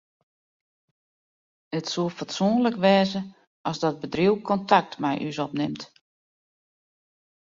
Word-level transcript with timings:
It 1.77 1.85
soe 1.91 2.15
fatsoenlik 2.17 2.77
wêze 2.83 3.21
as 3.69 3.77
dat 3.81 3.99
bedriuw 4.01 4.37
kontakt 4.49 4.93
mei 5.01 5.17
ús 5.29 5.37
opnimt. 5.45 5.81